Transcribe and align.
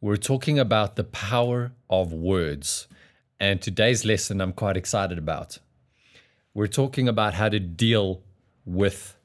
we're 0.00 0.16
talking 0.16 0.58
about 0.58 0.96
the 0.96 1.04
power 1.04 1.72
of 1.90 2.12
words. 2.12 2.88
And 3.38 3.60
today's 3.60 4.04
lesson 4.04 4.40
I'm 4.40 4.52
quite 4.52 4.76
excited 4.76 5.18
about. 5.18 5.58
We're 6.54 6.68
talking 6.68 7.08
about 7.08 7.34
how 7.34 7.48
to 7.50 7.60
deal 7.60 8.22
with 8.64 9.16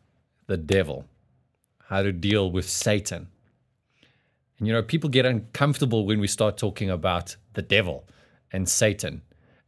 the 0.48 0.58
devil, 0.58 1.06
how 1.86 2.04
to 2.04 2.12
deal 2.12 2.52
with 2.52 2.70
Satan. 2.70 3.28
And 4.58 4.68
you 4.68 4.74
know, 4.74 4.84
people 4.84 5.10
get 5.10 5.26
uncomfortable 5.26 6.06
when 6.06 6.20
we 6.20 6.28
start 6.28 6.58
talking 6.58 6.90
about 6.90 7.36
the 7.54 7.62
devil 7.62 8.06
and 8.52 8.68
Satan, 8.68 9.22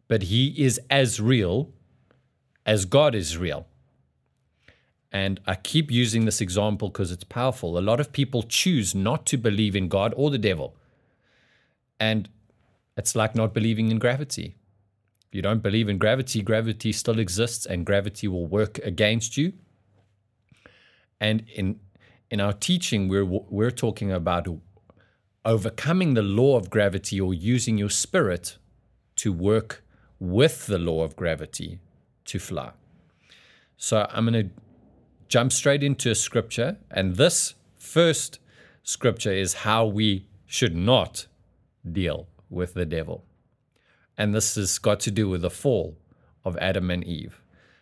but 0.08 0.24
he 0.24 0.48
is 0.58 0.80
as 0.89 1.20
real 1.21 1.71
as 2.66 2.86
God 2.86 3.16
is 3.16 3.38
real. 3.38 3.66
And 5.12 5.39
I 5.48 5.55
keep 5.55 5.89
using 5.89 6.26
this 6.26 6.42
example 6.42 6.89
because 6.89 7.12
it's 7.12 7.24
powerful. 7.24 7.78
A 7.78 7.80
lot 7.80 8.02
of 8.02 8.12
people 8.12 8.44
choose 8.44 8.94
not 8.94 9.26
to 9.28 9.38
believe 9.38 9.76
in 9.76 9.88
God 9.88 10.14
or 10.18 10.30
the 10.30 10.38
devil. 10.38 10.76
And 12.00 12.29
it's 12.95 13.16
like 13.16 13.35
not 13.35 13.53
believing 13.53 13.91
in 13.91 13.99
gravity. 13.99 14.55
If 15.27 15.35
you 15.35 15.41
don't 15.41 15.62
believe 15.62 15.90
in 15.90 15.98
gravity, 15.98 16.41
gravity 16.41 16.91
still 16.91 17.20
exists 17.20 17.66
and 17.66 17.85
gravity 17.85 18.27
will 18.27 18.48
work 18.48 18.80
against 18.80 19.38
you. 19.38 19.53
And 21.20 21.45
in 21.53 21.80
in 22.30 22.41
our 22.41 22.53
teaching, 22.53 23.08
we're 23.08 23.25
we're 23.25 23.72
talking 23.72 24.12
about 24.12 24.48
overcoming 25.44 26.13
the 26.13 26.22
law 26.22 26.58
of 26.58 26.70
gravity 26.70 27.20
or 27.20 27.34
using 27.34 27.77
your 27.77 27.89
spirit 27.89 28.58
to 29.16 29.31
work 29.31 29.84
with 30.20 30.67
the 30.67 30.77
law 30.77 31.03
of 31.03 31.16
gravity 31.16 31.80
to 32.25 32.39
fly. 32.39 32.72
So 33.77 34.08
I'm 34.11 34.25
going 34.25 34.50
to 34.50 34.55
jump 35.27 35.52
straight 35.52 35.84
into 35.84 36.11
a 36.11 36.16
scripture, 36.16 36.77
and 36.91 37.16
this 37.16 37.55
first 37.77 38.39
scripture 38.84 39.31
is 39.31 39.53
how 39.53 39.86
we 39.86 40.27
should 40.45 40.75
not 40.75 41.27
deal 41.88 42.27
with 42.50 42.73
the 42.73 42.86
devil. 42.86 43.26
And 44.18 44.34
this 44.34 44.55
has 44.55 44.78
got 44.78 45.00
to 45.02 45.11
do 45.11 45.30
with 45.30 45.42
the 45.42 45.50
fall 45.50 45.98
of 46.44 46.58
Adam 46.58 46.89
and 46.89 47.03
Eve. 47.03 47.42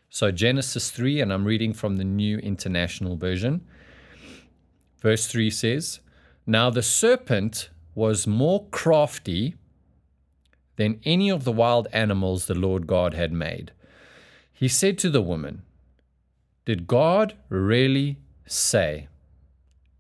So, 0.09 0.31
Genesis 0.31 0.91
3, 0.91 1.21
and 1.21 1.33
I'm 1.33 1.45
reading 1.45 1.73
from 1.73 1.97
the 1.97 2.03
New 2.03 2.38
International 2.38 3.17
Version. 3.17 3.66
Verse 5.02 5.27
3 5.27 5.49
says, 5.49 5.99
Now 6.45 6.69
the 6.69 6.81
serpent 6.81 7.69
was 7.94 8.27
more 8.27 8.66
crafty 8.71 9.55
than 10.75 10.99
any 11.05 11.29
of 11.29 11.44
the 11.44 11.51
wild 11.51 11.88
animals 11.94 12.45
the 12.45 12.55
Lord 12.55 12.88
God 12.88 13.13
had 13.13 13.31
made. 13.31 13.72
He 14.51 14.67
said 14.67 14.97
to 14.99 15.09
the 15.09 15.22
woman, 15.22 15.63
Did 16.66 16.88
God 16.88 17.35
really 17.49 18.17
say? 18.45 19.07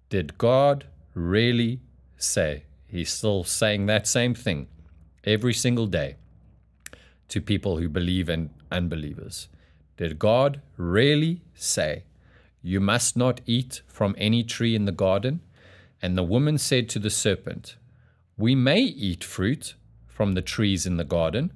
Did 0.09 0.37
God 0.37 0.85
really 1.13 1.81
say? 2.17 2.63
He's 2.95 3.11
still 3.11 3.43
saying 3.43 3.87
that 3.87 4.07
same 4.07 4.33
thing 4.33 4.67
every 5.25 5.53
single 5.53 5.85
day 5.85 6.15
to 7.27 7.41
people 7.41 7.75
who 7.75 7.89
believe 7.89 8.29
and 8.29 8.51
unbelievers. 8.71 9.49
Did 9.97 10.17
God 10.17 10.61
really 10.77 11.41
say, 11.53 12.03
You 12.61 12.79
must 12.79 13.17
not 13.17 13.41
eat 13.45 13.81
from 13.85 14.15
any 14.17 14.43
tree 14.43 14.75
in 14.75 14.85
the 14.85 14.93
garden? 14.93 15.41
And 16.01 16.17
the 16.17 16.23
woman 16.23 16.57
said 16.57 16.87
to 16.87 16.99
the 16.99 17.09
serpent, 17.09 17.75
We 18.37 18.55
may 18.55 18.79
eat 18.79 19.25
fruit 19.25 19.73
from 20.07 20.33
the 20.33 20.41
trees 20.41 20.85
in 20.85 20.95
the 20.95 21.03
garden, 21.03 21.51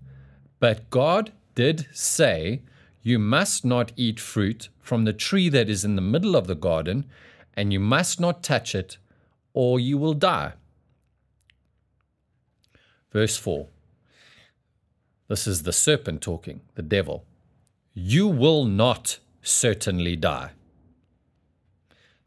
but 0.60 0.90
God 0.90 1.32
did 1.56 1.88
say, 1.94 2.64
You 3.02 3.18
must 3.18 3.64
not 3.64 3.94
eat 3.96 4.20
fruit 4.20 4.68
from 4.82 5.06
the 5.06 5.14
tree 5.14 5.48
that 5.48 5.70
is 5.70 5.86
in 5.86 5.96
the 5.96 6.02
middle 6.02 6.36
of 6.36 6.48
the 6.48 6.56
garden, 6.56 7.06
and 7.54 7.72
you 7.72 7.80
must 7.80 8.20
not 8.20 8.44
touch 8.44 8.76
it, 8.76 8.98
or 9.54 9.80
you 9.80 9.98
will 9.98 10.14
die. 10.14 10.56
Verse 13.12 13.38
4. 13.38 13.68
This 15.28 15.48
is 15.48 15.64
the 15.64 15.74
serpent 15.74 16.22
talking, 16.22 16.62
the 16.76 16.82
devil. 16.82 17.24
You 17.94 18.28
will 18.28 18.66
not 18.66 19.20
certainly 19.42 20.16
die. 20.16 20.52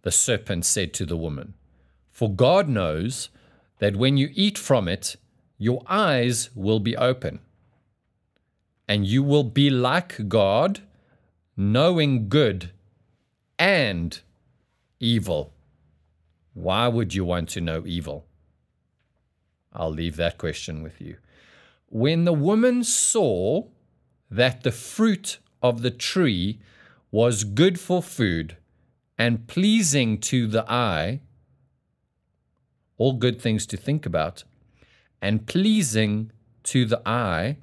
The 0.03 0.11
serpent 0.11 0.65
said 0.65 0.93
to 0.95 1.07
the 1.07 1.17
woman, 1.17 1.55
For 2.11 2.31
God 2.31 2.69
knows 2.69 3.29
that 3.79 3.97
when 3.97 4.17
you 4.17 4.31
eat 4.35 4.59
from 4.59 4.89
it, 4.89 5.17
your 5.59 5.83
eyes 5.87 6.51
will 6.55 6.81
be 6.81 6.97
open, 6.97 7.41
and 8.89 9.07
you 9.07 9.23
will 9.23 9.45
be 9.45 9.71
like 9.71 10.29
God, 10.29 10.81
knowing 11.57 12.29
good 12.29 12.71
and 13.59 14.21
evil. 14.99 15.53
Why 16.55 16.89
would 16.89 17.15
you 17.15 17.25
want 17.25 17.49
to 17.51 17.61
know 17.61 17.85
evil? 17.87 18.27
I'll 19.75 19.91
leave 19.91 20.17
that 20.17 20.39
question 20.39 20.83
with 20.83 21.01
you. 21.01 21.17
When 21.89 22.25
the 22.25 22.33
woman 22.33 22.85
saw 22.85 23.69
that 24.31 24.63
the 24.63 24.73
fruit 24.73 25.39
of 25.63 25.83
the 25.83 25.91
tree 25.91 26.61
was 27.11 27.45
good 27.45 27.79
for 27.79 28.03
food 28.03 28.57
and 29.19 29.47
pleasing 29.47 30.19
to 30.19 30.47
the 30.47 30.71
eye, 30.71 31.21
all 32.97 33.13
good 33.13 33.41
things 33.41 33.67
to 33.67 33.77
think 33.77 34.07
about, 34.07 34.45
and 35.21 35.47
pleasing 35.47 36.33
to 36.65 36.85
the 36.85 37.01
eye, 37.07 37.59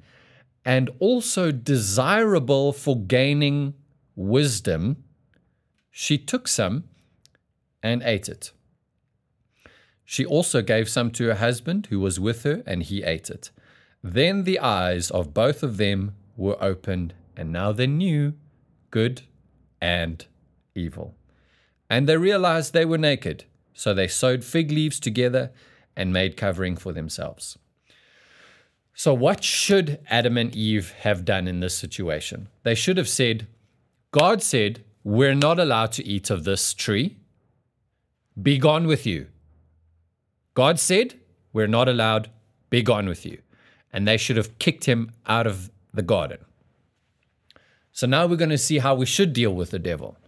and 0.64 0.90
also 0.98 1.50
desirable 1.50 2.72
for 2.72 2.96
gaining 2.98 3.74
wisdom, 4.14 5.02
she 5.90 6.16
took 6.16 6.46
some 6.46 6.84
and 7.82 8.02
ate 8.04 8.28
it. 8.28 8.52
She 10.10 10.26
also 10.26 10.60
gave 10.60 10.88
some 10.88 11.12
to 11.12 11.26
her 11.26 11.36
husband 11.36 11.86
who 11.88 12.00
was 12.00 12.18
with 12.18 12.42
her, 12.42 12.64
and 12.66 12.82
he 12.82 13.04
ate 13.04 13.30
it. 13.30 13.52
Then 14.02 14.42
the 14.42 14.58
eyes 14.58 15.08
of 15.08 15.32
both 15.32 15.62
of 15.62 15.76
them 15.76 16.16
were 16.36 16.60
opened, 16.60 17.14
and 17.36 17.52
now 17.52 17.70
they 17.70 17.86
knew 17.86 18.34
good 18.90 19.22
and 19.80 20.26
evil. 20.74 21.14
And 21.88 22.08
they 22.08 22.16
realized 22.16 22.72
they 22.72 22.84
were 22.84 22.98
naked, 22.98 23.44
so 23.72 23.94
they 23.94 24.08
sewed 24.08 24.44
fig 24.44 24.72
leaves 24.72 24.98
together 24.98 25.52
and 25.94 26.12
made 26.12 26.36
covering 26.36 26.74
for 26.74 26.92
themselves. 26.92 27.56
So, 28.92 29.14
what 29.14 29.44
should 29.44 30.00
Adam 30.08 30.36
and 30.36 30.56
Eve 30.56 30.90
have 31.02 31.24
done 31.24 31.46
in 31.46 31.60
this 31.60 31.76
situation? 31.76 32.48
They 32.64 32.74
should 32.74 32.96
have 32.96 33.08
said, 33.08 33.46
God 34.10 34.42
said, 34.42 34.82
We're 35.04 35.36
not 35.36 35.60
allowed 35.60 35.92
to 35.92 36.04
eat 36.04 36.30
of 36.30 36.42
this 36.42 36.74
tree. 36.74 37.18
Be 38.42 38.58
gone 38.58 38.88
with 38.88 39.06
you. 39.06 39.28
God 40.60 40.78
said, 40.78 41.14
We're 41.54 41.66
not 41.66 41.88
allowed, 41.88 42.28
be 42.68 42.82
gone 42.82 43.08
with 43.08 43.24
you. 43.24 43.38
And 43.94 44.06
they 44.06 44.18
should 44.18 44.36
have 44.36 44.58
kicked 44.58 44.84
him 44.84 45.10
out 45.26 45.46
of 45.46 45.70
the 45.94 46.02
garden. 46.02 46.36
So 47.92 48.06
now 48.06 48.26
we're 48.26 48.36
going 48.36 48.50
to 48.50 48.58
see 48.58 48.76
how 48.76 48.94
we 48.94 49.06
should 49.06 49.32
deal 49.32 49.54
with 49.54 49.70
the 49.70 49.78
devil. 49.78 50.18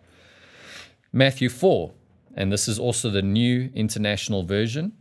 Matthew 1.13 1.51
4, 1.51 1.93
and 2.35 2.51
this 2.51 2.67
is 2.67 2.79
also 2.79 3.11
the 3.11 3.21
New 3.21 3.69
International 3.75 4.43
Version. 4.43 4.93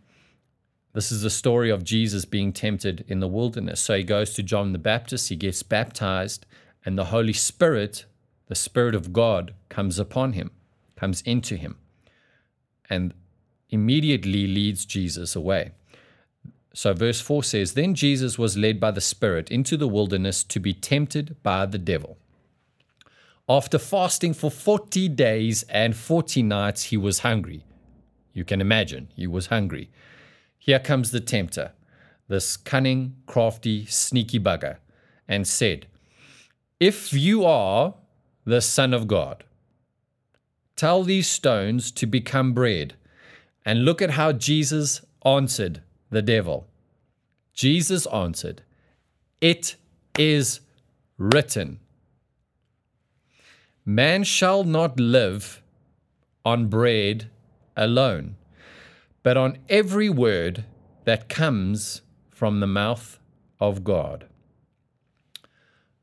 This 0.91 1.13
is 1.13 1.21
the 1.21 1.29
story 1.29 1.69
of 1.69 1.85
Jesus 1.85 2.25
being 2.25 2.51
tempted 2.51 3.05
in 3.07 3.21
the 3.21 3.29
wilderness. 3.29 3.79
So 3.79 3.95
he 3.95 4.03
goes 4.03 4.33
to 4.33 4.43
John 4.43 4.73
the 4.73 4.79
Baptist, 4.79 5.29
he 5.29 5.37
gets 5.37 5.63
baptized, 5.63 6.45
and 6.83 6.97
the 6.97 7.05
Holy 7.05 7.31
Spirit, 7.31 8.03
the 8.47 8.55
Spirit 8.55 8.95
of 8.95 9.13
God, 9.13 9.53
comes 9.69 9.97
upon 9.97 10.33
him, 10.33 10.51
comes 10.97 11.21
into 11.21 11.55
him. 11.55 11.77
And 12.89 13.13
immediately 13.71 14.47
leads 14.47 14.85
Jesus 14.85 15.35
away. 15.35 15.71
So, 16.73 16.93
verse 16.93 17.19
4 17.19 17.43
says, 17.43 17.73
Then 17.73 17.95
Jesus 17.95 18.37
was 18.37 18.57
led 18.57 18.79
by 18.79 18.91
the 18.91 19.01
Spirit 19.01 19.51
into 19.51 19.75
the 19.75 19.87
wilderness 19.87 20.43
to 20.45 20.59
be 20.59 20.73
tempted 20.73 21.35
by 21.43 21.65
the 21.65 21.77
devil. 21.77 22.17
After 23.49 23.77
fasting 23.77 24.33
for 24.33 24.49
40 24.49 25.09
days 25.09 25.63
and 25.63 25.95
40 25.95 26.43
nights, 26.43 26.83
he 26.83 26.97
was 26.97 27.19
hungry. 27.19 27.65
You 28.33 28.45
can 28.45 28.61
imagine, 28.61 29.09
he 29.15 29.27
was 29.27 29.47
hungry. 29.47 29.89
Here 30.57 30.79
comes 30.79 31.11
the 31.11 31.19
tempter, 31.19 31.73
this 32.29 32.55
cunning, 32.55 33.15
crafty, 33.25 33.85
sneaky 33.87 34.39
bugger, 34.39 34.77
and 35.27 35.45
said, 35.45 35.87
If 36.79 37.11
you 37.11 37.43
are 37.43 37.95
the 38.45 38.61
Son 38.61 38.93
of 38.93 39.07
God, 39.07 39.43
tell 40.77 41.03
these 41.03 41.27
stones 41.27 41.91
to 41.91 42.05
become 42.05 42.53
bread. 42.53 42.93
And 43.65 43.85
look 43.85 44.01
at 44.01 44.11
how 44.11 44.31
Jesus 44.31 45.01
answered 45.25 45.81
the 46.09 46.21
devil. 46.21 46.67
Jesus 47.53 48.05
answered, 48.07 48.63
It 49.39 49.75
is 50.17 50.61
written, 51.17 51.79
Man 53.85 54.23
shall 54.23 54.63
not 54.63 54.99
live 54.99 55.61
on 56.43 56.67
bread 56.67 57.29
alone, 57.75 58.35
but 59.23 59.37
on 59.37 59.57
every 59.69 60.09
word 60.09 60.65
that 61.05 61.29
comes 61.29 62.01
from 62.29 62.59
the 62.59 62.67
mouth 62.67 63.19
of 63.59 63.83
God. 63.83 64.27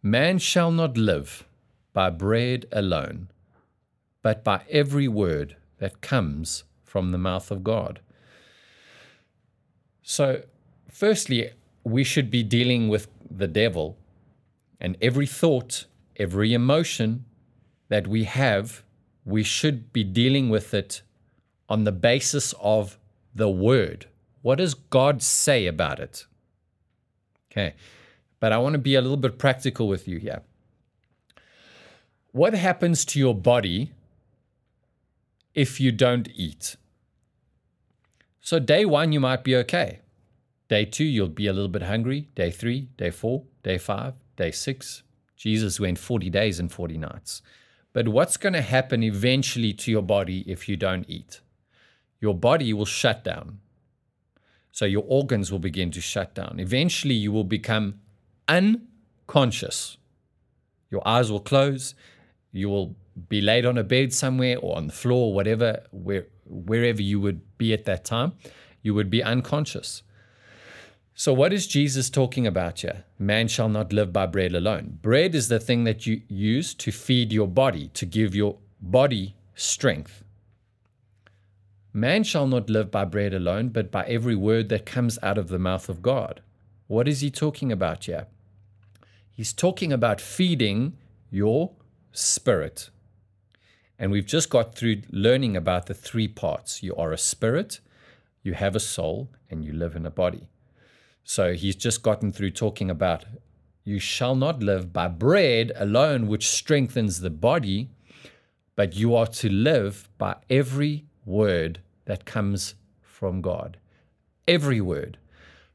Man 0.03 0.39
shall 0.39 0.71
not 0.71 0.97
live 0.97 1.45
by 1.93 2.11
bread 2.11 2.67
alone, 2.71 3.29
but 4.23 4.45
by 4.45 4.63
every 4.71 5.09
word 5.09 5.57
that 5.79 6.01
comes 6.01 6.65
from 6.89 7.13
the 7.13 7.19
mouth 7.19 7.51
of 7.51 7.63
God. 7.63 8.01
So, 10.03 10.43
firstly, 10.91 11.51
we 11.85 12.03
should 12.03 12.31
be 12.31 12.43
dealing 12.43 12.89
with 12.89 13.09
the 13.31 13.47
devil 13.47 13.99
and 14.81 14.97
every 15.03 15.27
thought, 15.27 15.85
every 16.17 16.55
emotion 16.55 17.25
that 17.89 18.07
we 18.07 18.25
have, 18.25 18.83
we 19.25 19.43
should 19.43 19.93
be 19.93 20.05
dealing 20.05 20.49
with 20.49 20.73
it 20.73 21.03
on 21.69 21.85
the 21.85 21.93
basis 21.93 22.55
of 22.61 22.99
the 23.35 23.51
word. 23.51 24.07
What 24.41 24.59
does 24.59 24.75
God 24.75 25.23
say 25.23 25.67
about 25.67 26.01
it? 26.01 26.27
Okay. 27.51 27.75
But 28.41 28.53
I 28.53 28.59
want 28.59 28.75
to 28.75 28.79
be 28.79 28.95
a 28.95 29.03
little 29.03 29.17
bit 29.17 29.39
practical 29.39 29.89
with 29.89 30.07
you 30.07 30.19
here. 30.19 30.43
What 32.33 32.55
happens 32.55 33.05
to 33.07 33.19
your 33.19 33.35
body 33.35 33.93
if 35.55 35.81
you 35.81 35.93
don't 35.93 36.29
eat? 36.35 36.77
So, 38.41 38.59
day 38.59 38.85
one, 38.85 39.13
you 39.13 39.21
might 39.21 39.45
be 39.45 39.55
okay. 39.57 40.01
Day 40.69 40.85
two, 40.85 41.05
you'll 41.05 41.29
be 41.29 41.47
a 41.47 41.53
little 41.53 41.69
bit 41.69 41.83
hungry. 41.83 42.29
Day 42.35 42.51
three, 42.51 42.89
day 42.97 43.11
four, 43.11 43.45
day 43.63 43.79
five, 43.79 44.15
day 44.37 44.51
six. 44.51 45.03
Jesus 45.37 45.79
went 45.79 45.99
40 45.99 46.31
days 46.31 46.59
and 46.59 46.71
40 46.71 46.99
nights. 46.99 47.43
But 47.93 48.09
what's 48.09 48.37
going 48.37 48.53
to 48.53 48.61
happen 48.61 49.03
eventually 49.03 49.73
to 49.73 49.91
your 49.91 50.03
body 50.03 50.45
if 50.47 50.69
you 50.69 50.77
don't 50.77 51.09
eat? 51.09 51.41
Your 52.21 52.35
body 52.35 52.73
will 52.73 52.85
shut 52.85 53.25
down. 53.25 53.61
So 54.73 54.85
your 54.85 55.05
organs 55.07 55.51
will 55.51 55.59
begin 55.59 55.91
to 55.93 56.01
shut 56.01 56.35
down. 56.35 56.57
Eventually, 56.59 57.15
you 57.15 57.33
will 57.33 57.45
become 57.45 58.01
unconscious. 58.47 59.97
Your 60.91 61.07
eyes 61.07 61.31
will 61.31 61.41
close. 61.41 61.95
You 62.53 62.69
will 62.69 62.97
be 63.29 63.41
laid 63.41 63.65
on 63.67 63.79
a 63.79 63.85
bed 63.85 64.13
somewhere 64.13 64.59
or 64.59 64.77
on 64.77 64.87
the 64.87 64.93
floor, 64.93 65.33
whatever, 65.33 65.83
where, 65.91 66.27
wherever 66.45 67.03
you 67.03 67.21
would 67.21 67.59
be 67.59 67.73
at 67.73 67.85
that 67.87 68.05
time. 68.05 68.33
You 68.83 68.95
would 68.95 69.11
be 69.11 69.23
unconscious. 69.23 70.03
So, 71.15 71.33
what 71.33 71.53
is 71.53 71.67
Jesus 71.67 72.11
talking 72.11 72.47
about 72.47 72.81
here? 72.81 73.05
Man 73.19 73.49
shall 73.49 73.69
not 73.69 73.93
live 73.93 74.13
by 74.13 74.27
bread 74.27 74.55
alone. 74.55 74.99
Bread 75.03 75.35
is 75.35 75.49
the 75.49 75.59
thing 75.59 75.83
that 75.85 76.07
you 76.07 76.23
use 76.29 76.75
to 76.75 76.93
feed 76.93 77.33
your 77.33 77.49
body, 77.49 77.89
to 77.95 78.07
give 78.07 78.37
your 78.37 78.59
body 78.81 79.35
strength. 79.57 80.23
Man 81.93 82.23
shall 82.23 82.47
not 82.47 82.71
live 82.71 82.93
by 82.93 83.05
bread 83.05 83.35
alone, 83.35 83.71
but 83.71 83.91
by 83.91 84.05
every 84.05 84.37
word 84.37 84.69
that 84.69 84.87
comes 84.87 85.19
out 85.21 85.39
of 85.39 85.49
the 85.49 85.59
mouth 85.59 85.89
of 85.89 86.03
God. 86.03 86.41
What 86.87 87.09
is 87.09 87.21
he 87.21 87.31
talking 87.31 87.73
about 87.73 88.05
here? 88.05 88.29
He's 89.33 89.53
talking 89.53 89.93
about 89.93 90.21
feeding 90.21 90.97
your 91.31 91.73
spirit. 92.13 92.91
And 93.99 94.13
we've 94.13 94.27
just 94.27 94.49
got 94.49 94.75
through 94.75 95.03
learning 95.11 95.57
about 95.57 95.87
the 95.87 95.95
three 95.95 96.29
parts 96.29 96.83
you 96.83 96.95
are 96.95 97.13
a 97.13 97.19
spirit, 97.19 97.81
you 98.43 98.55
have 98.55 98.77
a 98.77 98.81
soul, 98.81 99.29
and 99.51 99.65
you 99.65 99.73
live 99.73 99.97
in 99.97 100.07
a 100.07 100.11
body. 100.11 100.49
So 101.25 101.55
he's 101.55 101.77
just 101.77 102.03
gotten 102.03 102.33
through 102.33 102.53
talking 102.53 102.91
about 102.91 103.25
you 103.85 103.99
shall 103.99 104.35
not 104.35 104.63
live 104.63 104.93
by 104.93 105.09
bread 105.09 105.73
alone, 105.75 106.29
which 106.29 106.49
strengthens 106.49 107.21
the 107.21 107.31
body, 107.31 107.89
but 108.77 108.95
you 108.95 109.15
are 109.15 109.27
to 109.27 109.49
live 109.49 110.09
by 110.19 110.37
every 110.49 111.07
word 111.25 111.81
that 112.05 112.25
comes 112.25 112.75
from 113.03 113.41
God. 113.41 113.79
Every 114.47 114.81
word. 114.81 115.19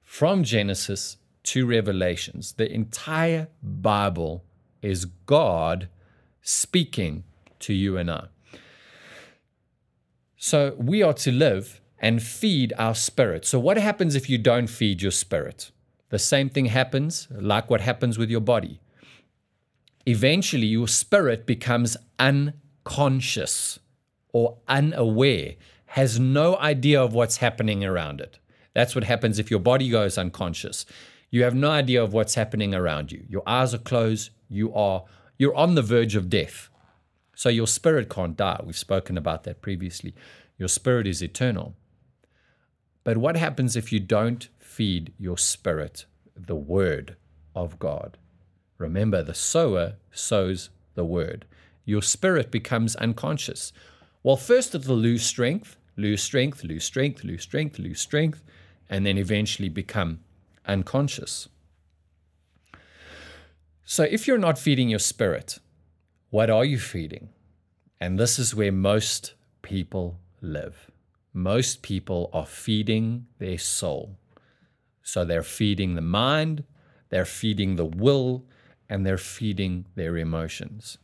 From 0.03 0.43
Genesis 0.43 1.17
to 1.43 1.65
Revelations, 1.65 2.53
the 2.53 2.71
entire 2.71 3.47
Bible 3.61 4.43
is 4.81 5.05
God 5.05 5.89
speaking 6.41 7.23
to 7.63 7.73
you 7.73 7.97
and 7.97 8.09
I. 8.09 8.27
So 10.37 10.75
we 10.77 11.01
are 11.01 11.13
to 11.13 11.31
live 11.31 11.81
and 11.99 12.21
feed 12.21 12.73
our 12.77 12.93
spirit. 12.93 13.45
So, 13.45 13.57
what 13.59 13.77
happens 13.77 14.13
if 14.13 14.29
you 14.29 14.37
don't 14.37 14.67
feed 14.67 15.01
your 15.01 15.11
spirit? 15.11 15.71
The 16.09 16.19
same 16.19 16.49
thing 16.49 16.65
happens, 16.65 17.27
like 17.31 17.69
what 17.69 17.81
happens 17.81 18.17
with 18.17 18.29
your 18.29 18.41
body. 18.41 18.81
Eventually, 20.05 20.67
your 20.67 20.89
spirit 20.89 21.45
becomes 21.45 21.95
unconscious 22.19 23.79
or 24.33 24.57
unaware, 24.67 25.55
has 25.85 26.19
no 26.19 26.57
idea 26.57 27.01
of 27.01 27.13
what's 27.13 27.37
happening 27.37 27.85
around 27.85 28.19
it. 28.19 28.37
That's 28.73 28.95
what 28.95 29.05
happens 29.05 29.39
if 29.39 29.49
your 29.49 29.61
body 29.61 29.89
goes 29.89 30.17
unconscious. 30.17 30.85
You 31.29 31.43
have 31.43 31.55
no 31.55 31.71
idea 31.71 32.03
of 32.03 32.11
what's 32.11 32.35
happening 32.35 32.75
around 32.75 33.11
you. 33.11 33.23
Your 33.29 33.43
eyes 33.47 33.73
are 33.73 33.79
closed. 33.79 34.31
You 34.49 34.73
are 34.73 35.05
you're 35.37 35.55
on 35.55 35.75
the 35.75 35.81
verge 35.81 36.15
of 36.15 36.29
death. 36.29 36.69
So 37.35 37.49
your 37.49 37.67
spirit 37.67 38.09
can't 38.09 38.37
die. 38.37 38.61
We've 38.63 38.77
spoken 38.77 39.17
about 39.17 39.43
that 39.43 39.61
previously. 39.61 40.13
Your 40.57 40.69
spirit 40.69 41.07
is 41.07 41.21
eternal. 41.21 41.75
But 43.03 43.17
what 43.17 43.35
happens 43.35 43.75
if 43.75 43.91
you 43.91 43.99
don't 43.99 44.47
feed 44.59 45.13
your 45.17 45.37
spirit 45.37 46.05
the 46.35 46.55
word 46.55 47.17
of 47.55 47.79
God? 47.79 48.17
Remember, 48.77 49.23
the 49.23 49.33
sower 49.33 49.93
sows 50.11 50.69
the 50.95 51.05
word. 51.05 51.45
Your 51.85 52.01
spirit 52.01 52.51
becomes 52.51 52.95
unconscious. 52.95 53.73
Well, 54.21 54.37
first 54.37 54.73
it'll 54.73 54.95
lose 54.95 55.25
strength, 55.25 55.75
lose 55.97 56.23
strength, 56.23 56.63
lose 56.63 56.83
strength, 56.83 57.23
lose 57.23 57.43
strength, 57.43 57.77
lose 57.77 57.99
strength, 57.99 58.43
and 58.89 59.05
then 59.05 59.17
eventually 59.17 59.69
become 59.69 60.19
unconscious. 60.65 61.49
So 63.85 64.03
if 64.03 64.27
you're 64.27 64.37
not 64.37 64.57
feeding 64.57 64.89
your 64.89 64.99
spirit, 64.99 65.59
what 66.33 66.49
are 66.49 66.65
you 66.65 66.79
feeding? 66.79 67.29
And 68.01 68.19
this 68.19 68.39
is 68.39 68.55
where 68.55 68.71
most 68.71 69.33
people 69.61 70.19
live 70.41 70.91
most 71.33 71.81
people 71.81 72.29
are 72.31 72.45
feeding 72.45 73.25
their 73.39 73.57
soul. 73.57 74.17
So 75.01 75.25
they're 75.25 75.43
feeding 75.43 75.95
the 75.95 76.01
mind, 76.01 76.63
they're 77.09 77.25
feeding 77.25 77.75
the 77.75 77.85
will, 77.85 78.45
and 78.87 79.05
they're 79.05 79.17
feeding 79.17 79.85
their 79.95 80.17
emotions. 80.17 80.99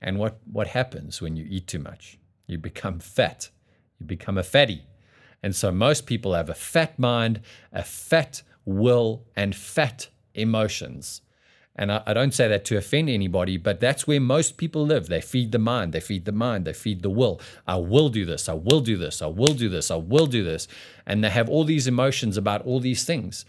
And 0.00 0.18
what, 0.18 0.38
what 0.50 0.68
happens 0.68 1.20
when 1.20 1.36
you 1.36 1.44
eat 1.48 1.66
too 1.66 1.80
much? 1.80 2.18
You 2.46 2.58
become 2.58 3.00
fat. 3.00 3.50
You 3.98 4.06
become 4.06 4.38
a 4.38 4.42
fatty. 4.42 4.86
And 5.42 5.54
so 5.54 5.72
most 5.72 6.06
people 6.06 6.34
have 6.34 6.48
a 6.48 6.54
fat 6.54 6.98
mind, 6.98 7.40
a 7.72 7.82
fat 7.82 8.42
will, 8.64 9.24
and 9.34 9.54
fat 9.54 10.08
emotions. 10.34 11.22
And 11.76 11.92
I, 11.92 12.02
I, 12.06 12.14
don't 12.14 12.32
say 12.32 12.48
that 12.48 12.64
to 12.66 12.78
offend 12.78 13.10
anybody, 13.10 13.58
but 13.58 13.80
that's 13.80 14.06
where 14.06 14.20
most 14.20 14.56
people 14.56 14.84
live. 14.84 15.08
They 15.08 15.20
feed 15.20 15.52
the 15.52 15.58
mind, 15.58 15.92
they 15.92 16.00
feed 16.00 16.24
the 16.24 16.32
mind, 16.32 16.64
they 16.64 16.72
feed 16.72 17.02
the 17.02 17.10
will. 17.10 17.38
I 17.66 17.76
will 17.76 18.08
do 18.08 18.24
this, 18.24 18.48
I 18.48 18.54
will 18.54 18.80
do 18.80 18.96
this, 18.96 19.20
I 19.20 19.26
will 19.26 19.52
do 19.52 19.68
this, 19.68 19.90
I 19.90 19.96
will 19.96 20.26
do 20.26 20.42
this. 20.42 20.66
And 21.06 21.22
they 21.22 21.28
have 21.28 21.50
all 21.50 21.64
these 21.64 21.86
emotions 21.86 22.38
about 22.38 22.64
all 22.64 22.80
these 22.80 23.04
things. 23.04 23.44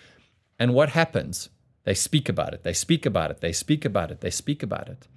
And 0.59 0.73
what 0.73 0.89
happens? 0.89 1.49
They 1.85 1.93
speak 1.93 2.27
about 2.27 2.53
it, 2.53 2.63
they 2.63 2.73
speak 2.73 3.05
about 3.05 3.31
it, 3.31 3.39
they 3.39 3.53
speak 3.53 3.85
about 3.85 4.11
it, 4.11 4.19
they 4.19 4.29
speak 4.29 4.61
about 4.61 4.89
it. 4.89 5.07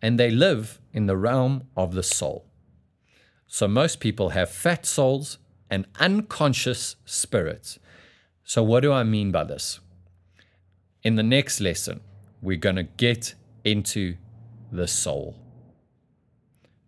And 0.00 0.18
they 0.18 0.30
live 0.30 0.80
in 0.94 1.06
the 1.06 1.16
realm 1.16 1.68
of 1.76 1.94
the 1.94 2.02
soul. 2.02 2.46
So 3.46 3.68
most 3.68 4.00
people 4.00 4.30
have 4.30 4.50
fat 4.50 4.86
souls 4.86 5.36
and 5.68 5.86
unconscious 6.00 6.96
spirits. 7.04 7.78
So, 8.44 8.62
what 8.62 8.80
do 8.80 8.92
I 8.92 9.04
mean 9.04 9.30
by 9.30 9.44
this? 9.44 9.78
In 11.02 11.16
the 11.16 11.22
next 11.22 11.60
lesson, 11.60 12.00
we're 12.40 12.56
going 12.56 12.76
to 12.76 12.84
get 12.84 13.34
into 13.64 14.16
the 14.70 14.86
soul. 14.86 15.36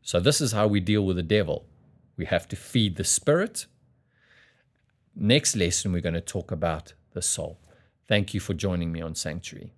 So, 0.02 0.20
this 0.20 0.40
is 0.40 0.52
how 0.52 0.66
we 0.66 0.80
deal 0.80 1.04
with 1.04 1.16
the 1.16 1.22
devil. 1.22 1.64
We 2.16 2.26
have 2.26 2.46
to 2.48 2.56
feed 2.56 2.96
the 2.96 3.04
spirit. 3.04 3.66
Next 5.16 5.56
lesson, 5.56 5.92
we're 5.92 6.00
going 6.00 6.14
to 6.14 6.20
talk 6.20 6.50
about 6.50 6.94
the 7.12 7.22
soul. 7.22 7.58
Thank 8.06 8.34
you 8.34 8.40
for 8.40 8.54
joining 8.54 8.92
me 8.92 9.00
on 9.00 9.14
Sanctuary. 9.14 9.72